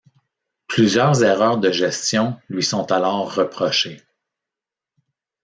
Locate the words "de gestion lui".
1.59-2.63